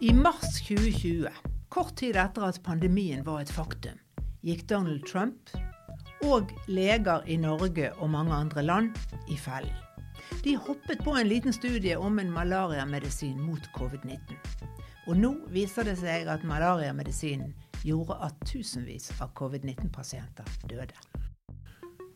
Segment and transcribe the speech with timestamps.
[0.00, 1.28] I mars 2020,
[1.68, 3.96] kort tid etter at pandemien var et faktum,
[4.46, 5.50] gikk Donald Trump
[6.22, 9.74] og leger i Norge og mange andre land i fellen.
[10.44, 14.38] De hoppet på en liten studie om en malariamedisin mot covid-19.
[15.10, 17.50] Og nå viser det seg at malariamedisinen
[17.82, 20.94] gjorde at tusenvis av covid-19-pasienter døde.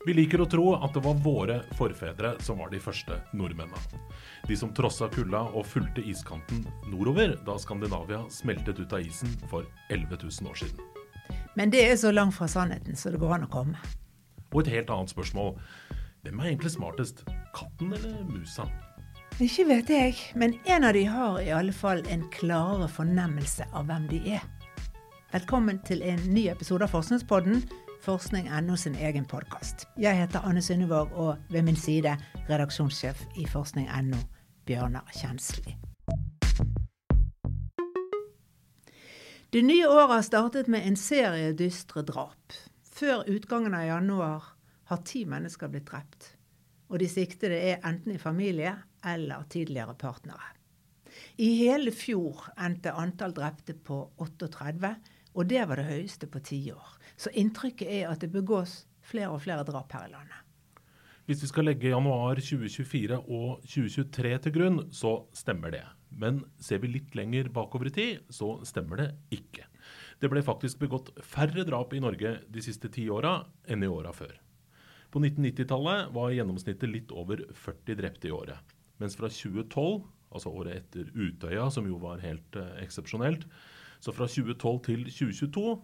[0.02, 4.00] Vi liker å tro at det var våre forfedre som var de første nordmennene.
[4.48, 9.68] De som trossa kulda og fulgte iskanten nordover da Skandinavia smeltet ut av isen for
[9.94, 10.80] 11 000 år siden.
[11.54, 13.78] Men det er så langt fra sannheten så det går an å komme.
[14.50, 15.54] Og et helt annet spørsmål.
[16.26, 17.22] Hvem er egentlig smartest,
[17.54, 18.66] katten eller musa?
[19.38, 23.86] Ikke vet jeg, men en av de har i alle fall en klarere fornemmelse av
[23.86, 24.42] hvem de er.
[25.30, 27.62] Velkommen til en ny episode av Forskningspodden,
[28.02, 29.86] forskning.no sin egen podkast.
[29.98, 32.16] Jeg heter Anne Synnevåg, og ved min side
[32.48, 34.18] redaksjonssjef i forskning.no,
[34.66, 35.76] Bjørnar Kjensli.
[39.52, 42.56] Det nye året har startet med en serie dystre drap.
[42.92, 44.50] Før utgangen av januar
[44.90, 46.32] har ti mennesker blitt drept.
[46.90, 48.74] Og de siktede er enten i familie
[49.06, 50.50] eller tidligere partnere.
[51.38, 54.94] I hele fjor endte antall drepte på 38,
[55.32, 56.94] og det var det høyeste på ti år.
[57.16, 60.38] Så inntrykket er at det begås flere og flere drap her i landet.
[61.26, 65.84] Hvis vi skal legge januar 2024 og 2023 til grunn, så stemmer det.
[66.10, 69.68] Men ser vi litt lenger bakover i tid, så stemmer det ikke.
[70.20, 73.38] Det ble faktisk begått færre drap i Norge de siste ti åra
[73.70, 74.34] enn i åra før.
[75.12, 78.74] På 1990-tallet var gjennomsnittet litt over 40 drepte i året.
[79.02, 83.44] Mens fra 2012, altså året etter Utøya, som jo var helt eh, eksepsjonelt,
[84.02, 85.76] så fra 2012 til 2022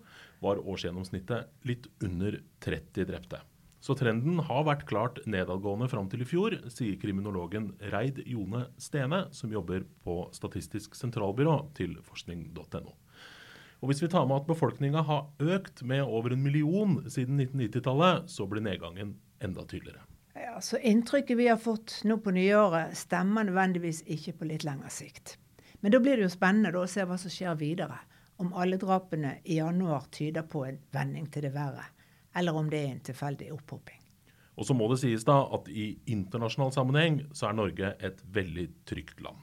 [0.43, 3.41] var årsgjennomsnittet litt under 30 drepte.
[3.79, 9.29] Så trenden har vært klart nedadgående fram til i fjor, sier kriminologen Reid Jone Stene,
[9.31, 12.97] som jobber på Statistisk sentralbyrå til forskning.no.
[13.79, 18.27] Og Hvis vi tar med at befolkninga har økt med over en million siden 1990-tallet,
[18.27, 20.03] så blir nedgangen enda tydeligere.
[20.35, 24.91] Ja, så Inntrykket vi har fått nå på nyåret, stemmer nødvendigvis ikke på litt lengre
[24.91, 25.37] sikt.
[25.81, 28.01] Men da blir det jo spennende å se hva som skjer videre.
[28.39, 31.87] Om alle drapene i januar tyder på en vending til det verre
[32.39, 34.01] eller om det er en tilfeldig opphopping.
[34.59, 38.67] Og så må det sies da at i internasjonal sammenheng så er Norge et veldig
[38.91, 39.39] trygt land.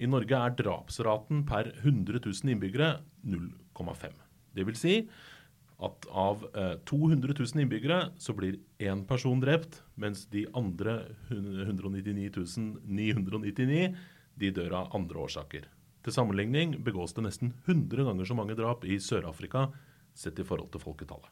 [0.00, 2.96] I Norge er drapsraten per 100 000 innbyggere
[3.28, 4.16] 0,5.
[4.56, 4.96] Det vil si
[5.84, 6.44] at av
[6.88, 12.30] 200 000 innbyggere så blir én person drept, mens de andre 199
[12.88, 13.94] 999
[14.34, 15.68] de dør av andre årsaker.
[16.04, 19.68] Til sammenligning begås det nesten 100 ganger så mange drap i Sør-Afrika
[20.14, 21.30] sett i forhold til folketallet.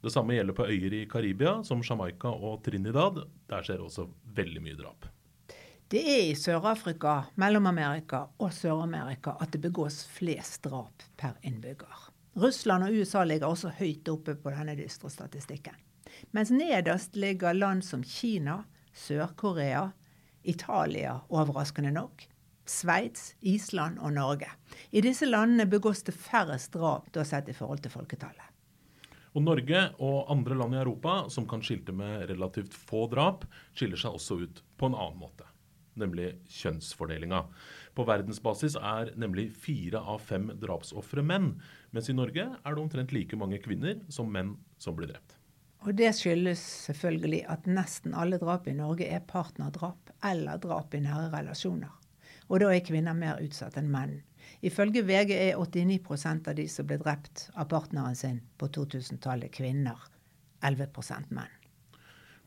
[0.00, 3.20] Det samme gjelder på øyer i Karibia, som Jamaica og Trinidad.
[3.50, 5.04] Der skjer også veldig mye drap.
[5.90, 12.08] Det er i Sør-Afrika, Mellom-Amerika og Sør-Amerika at det begås flest drap per innbygger.
[12.40, 15.74] Russland og USA ligger også høyt oppe på denne dystre statistikken.
[16.30, 18.62] Mens nederst ligger land som Kina,
[18.94, 19.90] Sør-Korea,
[20.50, 22.26] Italia overraskende nok,
[22.70, 24.50] Sveits, Island og Norge.
[24.90, 28.46] I disse landene begås det færrest drap da sett i forhold til folketallet.
[29.34, 33.46] Og Norge og andre land i Europa som kan skilte med relativt få drap,
[33.78, 35.46] skiller seg også ut på en annen måte,
[35.98, 37.44] nemlig kjønnsfordelinga.
[37.94, 41.52] På verdensbasis er nemlig fire av fem drapsofre menn,
[41.94, 45.39] mens i Norge er det omtrent like mange kvinner som menn som blir drept.
[45.80, 51.00] Og Det skyldes selvfølgelig at nesten alle drap i Norge er partnerdrap eller drap i
[51.00, 51.94] nære relasjoner.
[52.50, 54.18] Og da er kvinner mer utsatt enn menn.
[54.60, 59.96] Ifølge VG er 89 av de som ble drept av partneren sin på 2000-tallet, kvinner.
[60.60, 61.56] 11% menn.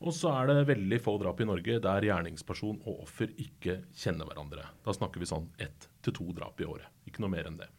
[0.03, 4.27] Og så er det veldig få drap i Norge der gjerningsperson og offer ikke kjenner
[4.29, 4.67] hverandre.
[4.83, 6.91] Da snakker vi sånn ett til to drap i året.
[7.07, 7.71] Ikke noe mer enn det.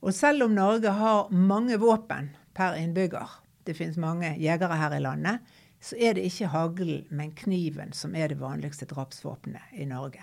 [0.00, 5.02] Og selv om Norge har mange våpen per innbygger, det finnes mange jegere her i
[5.02, 5.54] landet,
[5.84, 10.22] så er det ikke haglen, men kniven som er det vanligste drapsvåpenet i Norge.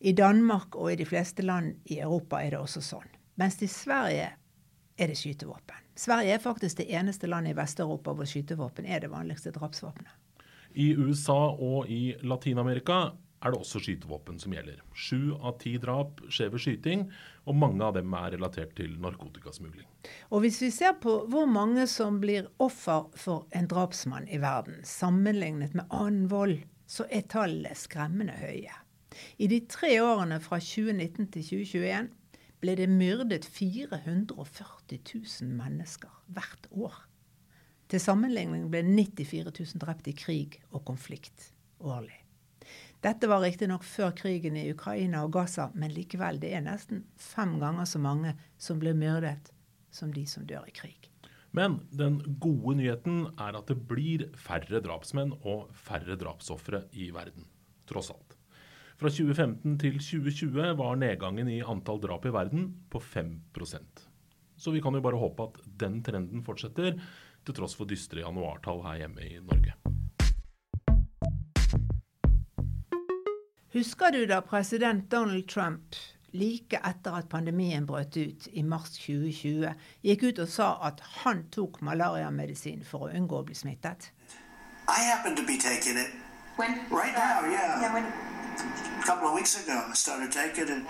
[0.00, 3.08] I Danmark og i de fleste land i Europa er det også sånn.
[3.40, 4.32] Mens i Sverige
[4.98, 5.78] er det skytevåpen.
[5.96, 10.12] Sverige er faktisk det eneste landet i Vest-Europa hvor skytevåpen er det vanligste drapsvåpenet.
[10.74, 13.12] I USA og i Latin-Amerika
[13.42, 14.78] er det også skytevåpen som gjelder.
[14.94, 17.04] Sju av ti drap skjer ved skyting,
[17.50, 19.88] og mange av dem er relatert til narkotikasmugling.
[20.30, 24.80] Og Hvis vi ser på hvor mange som blir offer for en drapsmann i verden,
[24.86, 28.74] sammenlignet med annen vold, så er tallene skremmende høye.
[29.38, 32.10] I de tre årene fra 2019 til 2021
[32.62, 36.94] ble det myrdet 440 000 mennesker hvert år.
[37.90, 41.50] Til sammenligning ble 94 000 drept i krig og konflikt
[41.82, 42.21] årlig.
[43.02, 47.56] Dette var riktignok før krigen i Ukraina og Gaza, men likevel, det er nesten fem
[47.58, 49.50] ganger så mange som blir myrdet
[49.90, 51.08] som de som dør i krig.
[51.50, 57.48] Men den gode nyheten er at det blir færre drapsmenn og færre drapsofre i verden,
[57.90, 58.36] tross alt.
[59.02, 64.04] Fra 2015 til 2020 var nedgangen i antall drap i verden på 5%
[64.56, 66.94] Så vi kan jo bare håpe at den trenden fortsetter,
[67.42, 69.74] til tross for dystre januartall her hjemme i Norge.
[73.72, 75.96] Husker du da president Donald Trump
[76.32, 79.70] like etter at pandemien brøt ut i mars 2020,
[80.04, 84.10] gikk ut og sa at han tok malariamedisin for å unngå å bli smittet?
[84.88, 86.12] I happen to be taking it
[86.56, 86.80] When?
[86.90, 87.80] right now, yeah.
[87.80, 88.04] Yeah, when?
[89.00, 90.84] A couple of weeks ago, I started taking it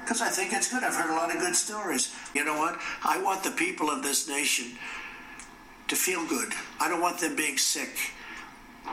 [0.00, 0.82] because I think it's good.
[0.82, 2.08] I've heard a lot of good stories.
[2.34, 2.80] You know what?
[3.04, 4.78] I want the people of this nation
[5.88, 6.52] to feel good.
[6.80, 8.14] I don't want them being sick.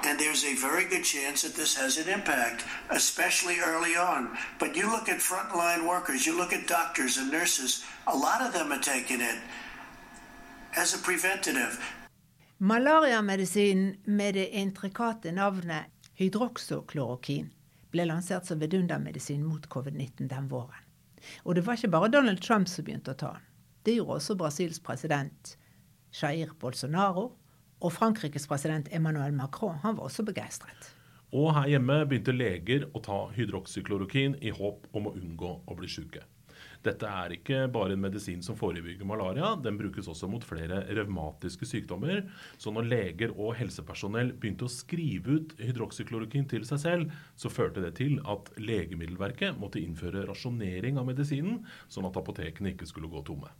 [0.04, 4.38] And there's a very good chance that this has an impact, especially early on.
[4.60, 8.52] But you look at frontline workers, you look at doctors and nurses, a lot of
[8.54, 9.40] them are taking it
[10.76, 11.78] as a preventative.
[12.58, 17.50] Malariamedisinen med det intrikate navnet hydroksoklorokin
[17.92, 20.84] ble lansert som vidundermedisin mot covid-19 den våren.
[21.44, 23.48] Og det var ikke bare Donald Trump som begynte å ta den.
[23.86, 25.58] Det gjorde også Brasils president
[26.22, 27.32] Jair Bolsonaro
[27.82, 30.92] og Frankrikes president Emmanuel Macron han var også begeistret.
[31.32, 35.90] Og her hjemme begynte leger å ta hydroksyklorokin i håp om å unngå å bli
[35.92, 36.26] syke.
[36.82, 41.68] Dette er ikke bare en medisin som forebygger malaria, den brukes også mot flere revmatiske
[41.70, 42.24] sykdommer.
[42.58, 47.86] Så når leger og helsepersonell begynte å skrive ut hydroksyklorokin til seg selv, så førte
[47.86, 53.22] det til at Legemiddelverket måtte innføre rasjonering av medisinen, sånn at apotekene ikke skulle gå
[53.30, 53.54] tomme.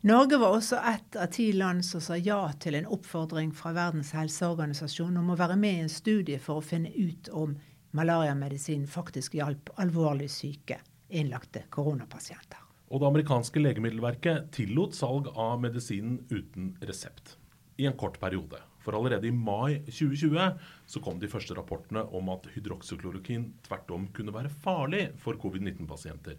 [0.00, 4.12] Norge var også ett av ti land som sa ja til en oppfordring fra Verdens
[4.14, 7.56] helseorganisasjon om å være med i en studie for å finne ut om
[7.98, 10.78] malariamedisin faktisk hjalp alvorlig syke
[11.10, 12.62] innlagte koronapasienter.
[12.94, 17.34] Og det amerikanske legemiddelverket tillot salg av medisinen uten resept.
[17.82, 18.62] I en kort periode.
[18.88, 20.44] For allerede i mai 2020
[20.88, 26.38] så kom de første rapportene om at hydroksyklorokin tvert om kunne være farlig for covid-19-pasienter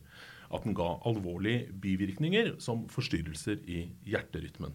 [0.49, 4.73] at den ga alvorlige bivirkninger som forstyrrelser i hjerterytmen.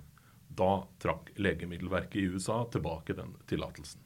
[0.54, 3.98] Da trakk Legemiddelverket i USA tilbake den tillatelsen.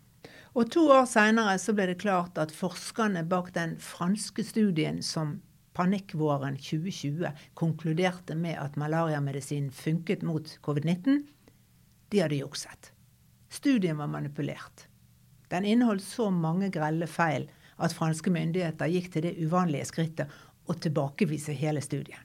[0.56, 5.42] Og To år seinere ble det klart at forskerne bak den franske studien som
[5.76, 11.26] panikkvåren 2020 konkluderte med at malariamedisinen funket mot covid-19,
[12.08, 12.96] de hadde jukset.
[13.48, 14.86] Studien var manipulert.
[15.48, 17.48] Den inneholdt så mange grelle feil
[17.78, 20.32] at franske myndigheter gikk til det uvanlige skrittet
[20.68, 22.24] å tilbakevise hele studien.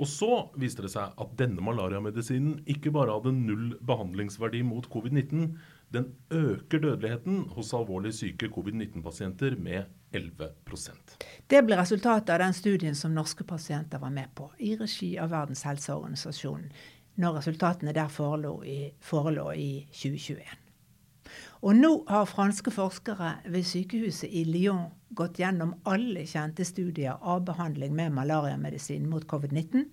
[0.00, 5.50] Og så viste det seg at denne malariamedisinen ikke bare hadde null behandlingsverdi mot covid-19,
[5.92, 11.18] den øker dødeligheten hos alvorlig syke covid-19-pasienter med 11%
[11.52, 15.34] Det ble resultatet av den studien som norske pasienter var med på, i regi av
[15.34, 16.64] Verdens helseorganisasjon,
[17.20, 20.61] når resultatene der forelå i, forelå i 2021.
[21.62, 27.44] Og nå har franske forskere ved sykehuset i Lyon gått gjennom alle kjente studier av
[27.46, 29.84] behandling med malariamedisin mot covid-19,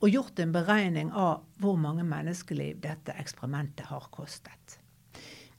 [0.00, 4.78] og gjort en beregning av hvor mange menneskeliv dette eksperimentet har kostet.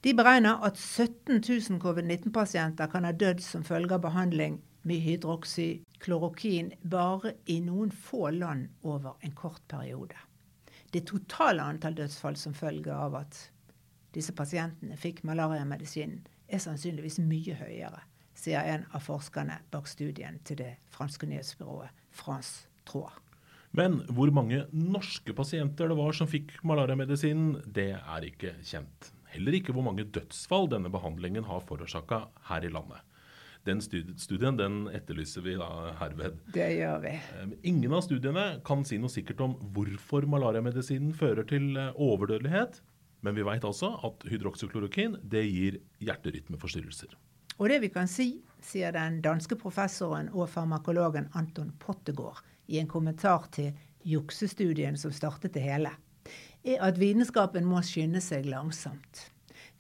[0.02, 4.58] De beregner at 17 000 covid-19-pasienter kan ha dødd som følge av behandling
[4.90, 10.18] med hydroksyklorokin bare i noen få land over en kort periode.
[10.94, 13.38] Det totale antall dødsfall som følge av at
[14.16, 18.02] disse pasientene fikk malariamedisinen, er sannsynligvis mye høyere,
[18.36, 23.14] sier en av forskerne bak studien til det franske nyhetsbyrået France Trois.
[23.72, 29.14] Men hvor mange norske pasienter det var som fikk malariamedisinen, det er ikke kjent.
[29.32, 33.00] Heller ikke hvor mange dødsfall denne behandlingen har forårsaka her i landet.
[33.64, 36.40] Den studien den etterlyser vi da herved.
[36.52, 37.14] Det gjør vi.
[37.14, 42.82] Eh, ingen av studiene kan si noe sikkert om hvorfor malariamedisinen fører til eh, overdødelighet.
[43.22, 47.14] Men vi vet altså at hydroksyklorokin det gir hjerterytmeforstyrrelser.
[47.62, 52.90] Og det vi kan si, sier den danske professoren og farmakologen Anton Pottegård i en
[52.90, 53.76] kommentar til
[54.08, 55.92] juksestudien som startet det hele,
[56.66, 59.28] er at vitenskapen må skynde seg langsomt.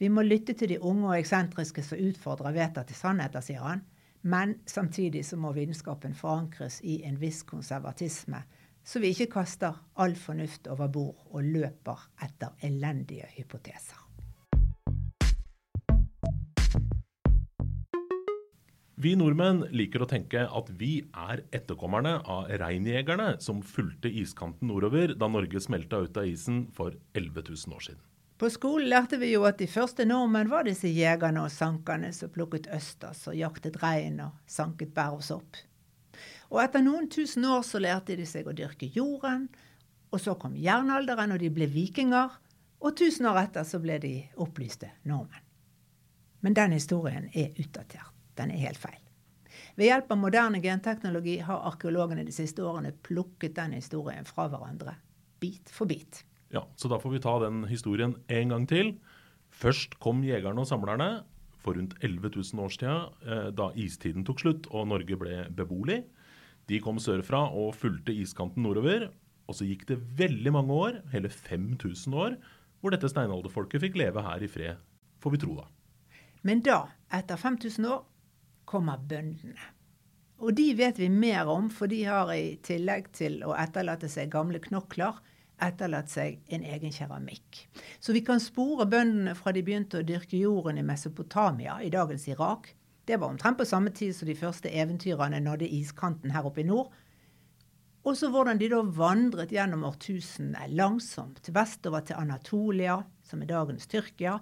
[0.02, 3.84] Vi må lytte til de unge og eksentriske som utfordrer vedtatte sannheter, sier han.
[4.22, 8.44] Men samtidig så må vitenskapen forankres i en viss konservatisme
[8.84, 14.08] så vi ikke kaster all fornuft over bord og løper etter elendige hypoteser.
[19.02, 25.16] Vi nordmenn liker å tenke at vi er etterkommerne av reinjegerne som fulgte iskanten nordover
[25.18, 28.04] da Norge smelta ut av isen for 11 000 år siden.
[28.38, 32.30] På skolen lærte vi jo at de første nordmenn var disse jegerne og sankerne som
[32.34, 35.58] plukket østers og jaktet rein og sanket bær og sopp.
[36.52, 39.48] Og etter noen tusen år så lærte de seg å dyrke jorden,
[40.12, 42.34] og så kom jernalderen og de ble vikinger,
[42.82, 45.46] og tusen år etter så ble de opplyste nordmenn.
[46.42, 48.12] Men den historien er utdatert.
[48.36, 49.00] Den er helt feil.
[49.78, 54.96] Ved hjelp av moderne genteknologi har arkeologene de siste årene plukket den historien fra hverandre,
[55.40, 56.24] bit for bit.
[56.52, 58.98] Ja, Så da får vi ta den historien en gang til.
[59.52, 61.24] Først kom jegerne og samlerne
[61.62, 66.02] for rundt 11 000 årstida, da istiden tok slutt og Norge ble beboelig.
[66.72, 69.10] De kom sørfra og fulgte iskanten nordover.
[69.50, 72.38] Og så gikk det veldig mange år, hele 5000 år,
[72.80, 74.80] hvor dette steinalderfolket fikk leve her i fred,
[75.22, 75.68] får vi tro da.
[76.48, 78.06] Men da, etter 5000 år,
[78.70, 79.60] kommer bøndene.
[80.42, 84.32] Og de vet vi mer om, for de har i tillegg til å etterlate seg
[84.34, 85.20] gamle knokler,
[85.62, 87.60] etterlatt seg en egen keramikk.
[88.02, 92.26] Så vi kan spore bøndene fra de begynte å dyrke jorden i Mesopotamia, i dagens
[92.32, 92.72] Irak.
[93.12, 96.64] Det var omtrent på samme tid som de første eventyrene nådde iskanten her oppe i
[96.64, 96.94] nord.
[98.08, 103.90] Og så hvordan de da vandret gjennom årtusenene langsomt vestover til Anatolia, som er dagens
[103.92, 104.38] Tyrkia,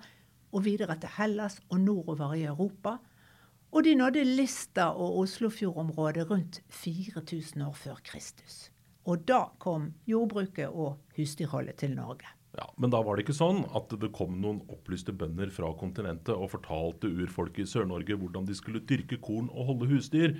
[0.53, 2.99] og videre til Hellas og nordover i Europa.
[3.73, 8.67] Og de nådde Lista og Oslofjordområdet rundt 4000 år før Kristus.
[9.09, 12.29] Og da kom jordbruket og husdyrholdet til Norge.
[12.59, 16.33] Ja, Men da var det ikke sånn at det kom noen opplyste bønder fra kontinentet
[16.33, 20.33] og fortalte urfolket i Sør-Norge hvordan de skulle dyrke korn og holde husdyr,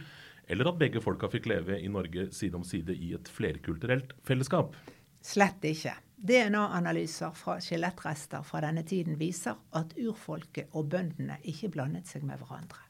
[0.52, 4.76] eller at begge folka fikk leve i Norge side om side i et flerkulturelt fellesskap.
[5.24, 5.94] Slett ikke.
[6.20, 12.42] DNA-analyser fra skjelettrester fra denne tiden viser at urfolket og bøndene ikke blandet seg med
[12.42, 12.84] hverandre.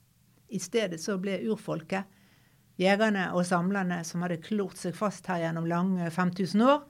[0.50, 2.10] I stedet så ble urfolket,
[2.82, 6.82] jegerne og samlerne som hadde klort seg fast her gjennom lange 5000 år,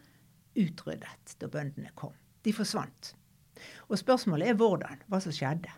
[0.56, 2.16] utryddet da bøndene kom.
[2.46, 3.14] De forsvant.
[3.90, 5.72] Og spørsmålet er hvordan, hva som skjedde.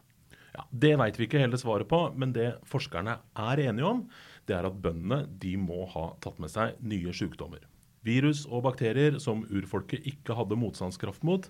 [0.52, 4.08] Ja, Det veit vi ikke hele svaret på, men det forskerne er enige om,
[4.48, 7.64] det er at bøndene de må ha tatt med seg nye sykdommer.
[8.04, 11.46] Virus og bakterier som urfolket ikke hadde motstandskraft mot.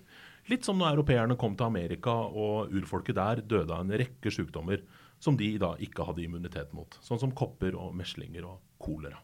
[0.52, 4.84] Litt som når europeerne kom til Amerika og urfolket der døde av en rekke sykdommer
[5.22, 6.98] som de da ikke hadde immunitet mot.
[7.00, 9.22] Sånn som kopper og meslinger og kolera.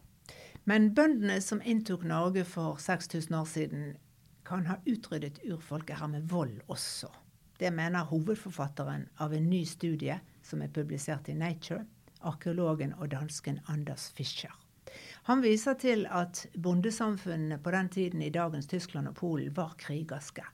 [0.65, 3.85] Men bøndene som inntok Norge for 6000 år siden,
[4.49, 7.09] kan ha utryddet urfolket her med vold også.
[7.59, 11.83] Det mener hovedforfatteren av en ny studie som er publisert i Nature,
[12.25, 14.53] arkeologen og dansken Anders Fischer.
[15.29, 20.45] Han viser til at bondesamfunnene på den tiden i dagens Tyskland og Polen var krigerske.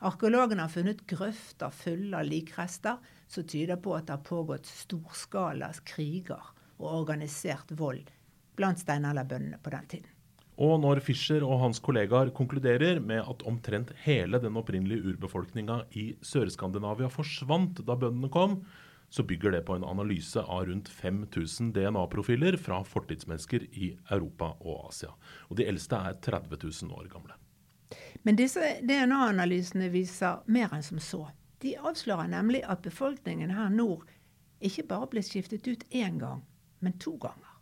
[0.00, 2.98] Arkeologene har funnet grøfter fulle av likrester
[3.30, 6.50] som tyder på at det har pågått storskala kriger
[6.80, 8.10] og organisert vold
[8.58, 10.15] blant steinalderbøndene på den tiden.
[10.56, 16.06] Og når Fischer og hans kollegaer konkluderer med at omtrent hele den opprinnelige urbefolkninga i
[16.24, 18.62] Sør-Skandinavia forsvant da bøndene kom,
[19.12, 24.88] så bygger det på en analyse av rundt 5000 DNA-profiler fra fortidsmennesker i Europa og
[24.88, 25.12] Asia.
[25.50, 27.36] Og de eldste er 30 000 år gamle.
[28.24, 31.26] Men disse DNA-analysene viser mer enn som så.
[31.62, 34.08] De avslører nemlig at befolkningen her nord
[34.64, 36.42] ikke bare ble skiftet ut én gang,
[36.80, 37.52] men to ganger.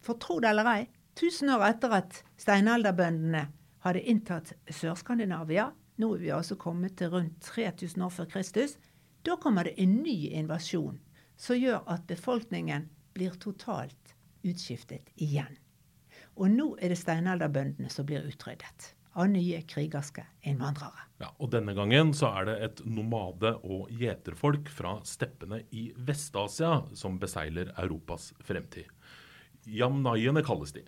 [0.00, 0.82] For tro det eller ei,
[1.16, 3.46] tusen år etter at steinalderbøndene
[3.86, 8.76] hadde inntatt Sør-Skandinavia, nå er vi altså kommet til rundt 3000 år før Kristus,
[9.24, 10.98] da kommer det en ny invasjon
[11.40, 14.14] som gjør at befolkningen blir totalt
[14.46, 15.56] utskiftet igjen.
[16.36, 21.06] Og nå er det steinalderbøndene som blir utryddet av nye krigerske innvandrere.
[21.22, 26.82] Ja, og Denne gangen så er det et nomade- og gjeterfolk fra steppene i Vest-Asia
[26.94, 28.90] som beseiler Europas fremtid.
[29.66, 30.84] Jamnaiene kalles de.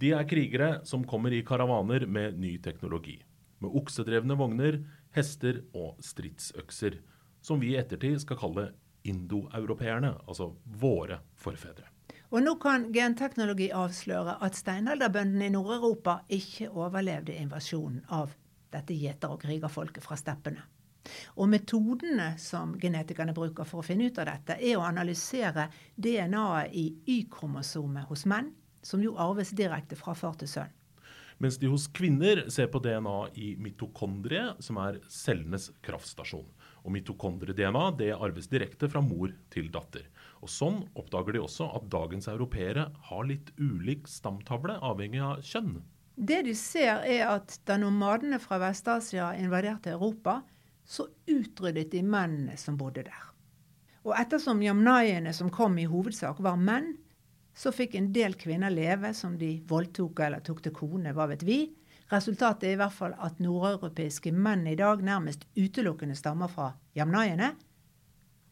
[0.00, 3.20] De er krigere som kommer i karavaner med ny teknologi.
[3.62, 4.80] Med oksedrevne vogner,
[5.14, 6.98] hester og stridsøkser
[7.44, 8.68] som vi i ettertid skal kalle
[9.04, 11.90] indoeuropeerne, altså våre forfedre.
[12.34, 18.32] Og nå kan genteknologi avsløre at steinalderbøndene i Nord-Europa ikke overlevde invasjonen av
[18.74, 20.64] dette gjeter- og krigerfolket fra steppene.
[21.36, 26.72] Og metodene som genetikerne bruker for å finne ut av dette, er å analysere DNA-et
[26.72, 26.86] i
[27.18, 28.50] Y-kromosomet hos menn,
[28.84, 30.72] som jo arves direkte fra far til sønn.
[31.42, 36.46] Mens de hos kvinner ser på DNA i mitokondrie, som er cellenes kraftstasjon.
[36.84, 40.06] Og mitokondrie-DNA det arves direkte fra mor til datter.
[40.44, 45.80] Og Sånn oppdager de også at dagens europeere har litt ulik stamtavle, avhengig av kjønn.
[46.14, 50.42] Det de ser, er at da nomadene fra Vest-Asia invaderte Europa,
[50.84, 53.30] så utryddet de mennene som bodde der.
[54.04, 56.92] Og ettersom jamnaiene som kom i hovedsak var menn,
[57.54, 61.44] så fikk en del kvinner leve som de voldtok eller tok til kone, hva vet
[61.46, 61.58] vi.
[62.12, 67.54] Resultatet er i hvert fall at nordeuropeiske menn i dag nærmest utelukkende stammer fra jamnaiene,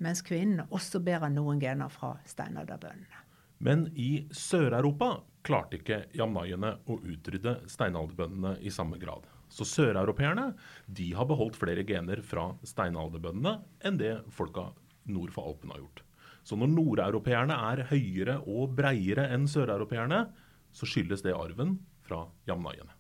[0.03, 3.21] mens kvinnene også bærer noen gener fra steinalderbøndene.
[3.63, 9.29] Men i Sør-Europa klarte ikke jamnaiene å utrydde steinalderbøndene i samme grad.
[9.53, 14.71] Så søreuropeerne har beholdt flere gener fra steinalderbøndene enn det folka
[15.13, 16.03] nord for Alpene har gjort.
[16.43, 20.25] Så når nordeuropeerne er høyere og breiere enn søreuropeerne,
[20.73, 22.91] så skyldes det arven fra jamnaiene.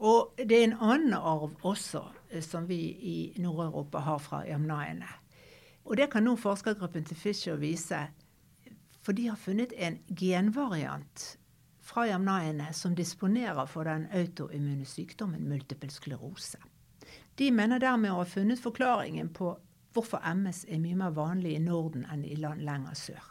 [0.00, 5.08] Og det er en annen arv også eh, som vi i Nord-Europa har fra jamnaiene.
[5.84, 8.06] Og det kan nå forskergruppen til Fischer vise,
[9.00, 11.24] for de har funnet en genvariant
[11.90, 16.60] fra jamnaiene som disponerer for den autoimmune sykdommen multiple sklerose.
[17.38, 19.54] De mener dermed å ha funnet forklaringen på
[19.94, 23.24] hvorfor MS er mye mer vanlig i Norden enn i land lenger sør.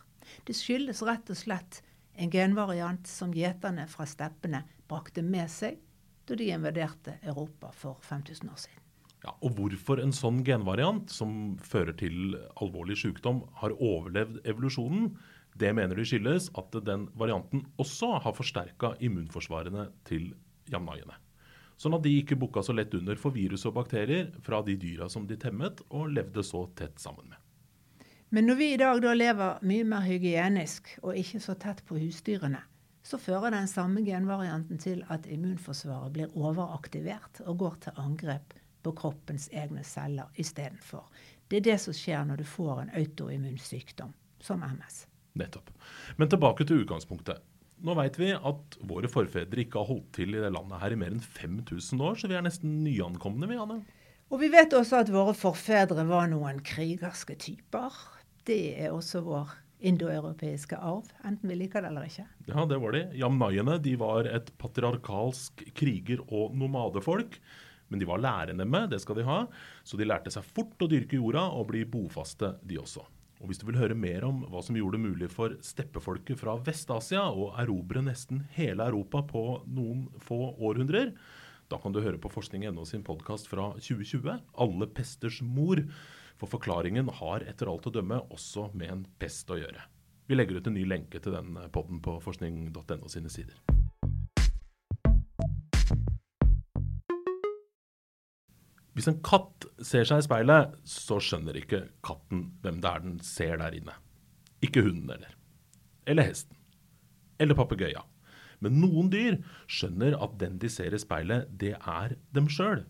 [0.46, 1.82] Det skyldes rett og slett
[2.20, 5.80] en genvariant som gjeterne fra steppene brakte med seg
[6.28, 8.86] da de invaderte Europa for 5000 år siden.
[9.24, 15.10] Ja, og hvorfor en sånn genvariant, som fører til alvorlig sykdom, har overlevd evolusjonen,
[15.60, 20.32] det mener de skyldes at den varianten også har forsterka immunforsvarene til
[20.72, 21.18] jamnaiene.
[21.80, 25.08] Sånn at de ikke bukka så lett under for virus og bakterier fra de dyra
[25.12, 27.38] som de temmet og levde så tett sammen med.
[28.36, 31.98] Men når vi i dag da lever mye mer hygienisk og ikke så tett på
[31.98, 32.60] husdyrene,
[33.02, 38.94] så fører den samme genvarianten til at immunforsvaret blir overaktivert og går til angrep på
[39.00, 41.08] kroppens egne celler istedenfor.
[41.48, 44.12] Det er det som skjer når du får en autoimmun sykdom,
[44.44, 45.06] som MS.
[45.40, 45.72] Nettopp.
[46.18, 47.40] Men tilbake til utgangspunktet.
[47.86, 51.00] Nå vet vi at våre forfedre ikke har holdt til i det landet her i
[51.00, 53.80] mer enn 5000 år, så vi er nesten nyankomne, vi, Anne.
[54.30, 57.96] Og vi vet også at våre forfedre var noen krigerske typer.
[58.46, 62.28] Det er også vår indoeuropeiske arv, enten vi liker det eller ikke.
[62.50, 63.06] Ja, det var de.
[63.18, 67.40] Jamnaiene de var et patriarkalsk kriger- og nomadefolk.
[67.90, 69.40] Men de var lærende med, det skal de ha,
[69.84, 73.02] så de lærte seg fort å dyrke jorda og bli bofaste, de også.
[73.40, 76.58] Og Hvis du vil høre mer om hva som gjorde det mulig for steppefolket fra
[76.60, 81.14] Vest-Asia å erobre nesten hele Europa på noen få århundrer,
[81.72, 85.86] da kan du høre på Forskning.no sin podkast fra 2020, 'Alle pesters mor'.
[86.40, 89.84] For forklaringen har etter alt å dømme også med en pest å gjøre.
[90.28, 93.79] Vi legger ut en ny lenke til den podden på forskning.no sine sider.
[99.00, 103.14] Hvis en katt ser seg i speilet, så skjønner ikke katten hvem det er den
[103.24, 103.94] ser der inne.
[104.60, 105.38] Ikke hunden heller.
[106.04, 106.58] Eller hesten.
[107.40, 108.04] Eller papegøyen.
[108.60, 109.38] Men noen dyr
[109.72, 112.84] skjønner at den de ser i speilet, det er dem sjøl.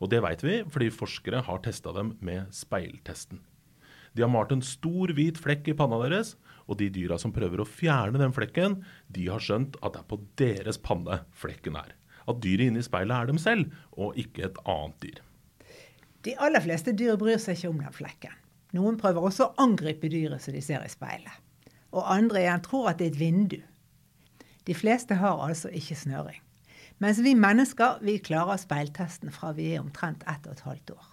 [0.00, 3.44] Og det veit vi fordi forskere har testa dem med speiltesten.
[4.16, 6.38] De har malt en stor, hvit flekk i panna deres,
[6.72, 8.80] og de dyra som prøver å fjerne den flekken,
[9.12, 11.98] de har skjønt at det er på deres panne flekken er.
[12.24, 15.26] At dyret inne i speilet er dem selv, og ikke et annet dyr.
[16.26, 18.34] De aller fleste dyr bryr seg ikke om den flekken.
[18.76, 21.32] Noen prøver også å angripe dyret som de ser i speilet.
[21.90, 23.58] Og andre igjen tror at det er et vindu.
[24.68, 26.38] De fleste har altså ikke snøring.
[27.00, 31.08] Mens vi mennesker vi klarer speiltesten fra vi er omtrent ett og et halvt år.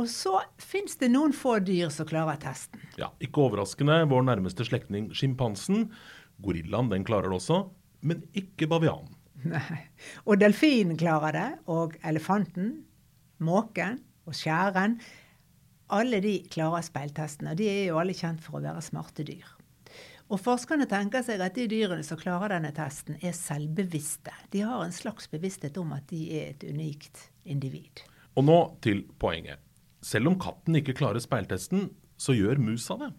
[0.00, 2.80] Og så fins det noen få dyr som klarer testen.
[2.96, 5.90] Ja, Ikke overraskende vår nærmeste slektning sjimpansen.
[6.40, 7.64] Gorillaen den klarer det også,
[8.00, 9.12] men ikke bavianen.
[9.44, 9.82] Nei.
[10.24, 12.72] Og delfinen klarer det, og elefanten,
[13.44, 13.98] måken
[14.28, 14.98] og skjæren.
[15.90, 19.48] Alle de klarer speiltesten, og de er jo alle kjent for å være smarte dyr.
[20.30, 24.30] Og Forskerne tenker seg at de dyrene som klarer denne testen, er selvbevisste.
[24.54, 28.04] De har en slags bevissthet om at de er et unikt individ.
[28.38, 29.58] Og nå til poenget.
[30.00, 31.88] Selv om katten ikke klarer speiltesten,
[32.20, 33.10] så gjør musa det.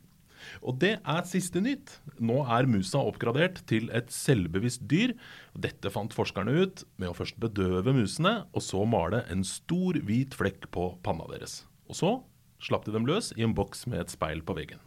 [0.62, 1.97] Og det er siste nytt.
[2.21, 5.15] Nå er musa oppgradert til et selvbevisst dyr.
[5.54, 10.38] Dette fant forskerne ut med å først bedøve musene, og så male en stor, hvit
[10.38, 11.63] flekk på panna deres.
[11.91, 12.13] Og så
[12.62, 14.82] slapp de dem løs i en boks med et speil på veggen.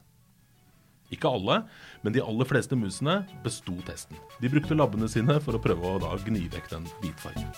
[1.12, 1.60] Ikke alle,
[2.02, 4.18] men de aller fleste musene besto testen.
[4.40, 7.50] De brukte labbene sine for å prøve å da gni vekk den hvitfargen.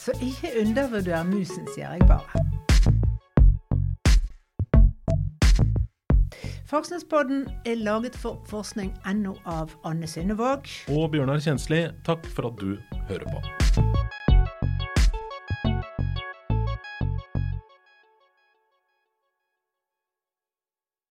[0.00, 2.55] Så ikke undervurder musen, sier jeg bare.
[6.66, 10.66] Forskningspodden er laget for forskning.no av Anne Synnevåg.
[10.90, 12.74] Og Bjørnar Kjensli, takk for at du
[13.06, 13.85] hører på.